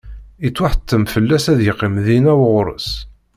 [0.43, 2.89] Yettwaḥettem fell-as ad yeqqim dinna ɣur-s.